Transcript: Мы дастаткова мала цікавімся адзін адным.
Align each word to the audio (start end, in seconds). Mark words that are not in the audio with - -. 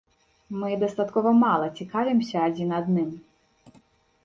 Мы 0.61 0.69
дастаткова 0.83 1.33
мала 1.43 1.67
цікавімся 1.81 2.37
адзін 2.49 2.69
адным. 2.81 3.15